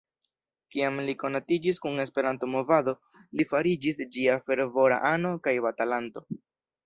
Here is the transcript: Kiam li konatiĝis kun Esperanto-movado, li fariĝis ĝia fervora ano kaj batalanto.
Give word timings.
Kiam 0.75 0.95
li 1.09 1.13
konatiĝis 1.23 1.79
kun 1.83 2.03
Esperanto-movado, 2.03 2.95
li 3.41 3.47
fariĝis 3.53 4.01
ĝia 4.17 4.37
fervora 4.49 4.97
ano 5.13 5.37
kaj 5.49 5.55
batalanto. 5.69 6.27